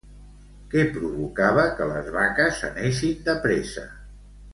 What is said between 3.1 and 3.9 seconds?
de pressa?